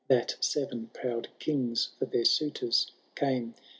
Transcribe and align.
That 0.07 0.35
seven 0.39 0.87
proud 0.95 1.27
kings 1.37 1.89
for 1.99 2.05
their 2.05 2.23
suiton 2.25 2.89
came. 3.15 3.53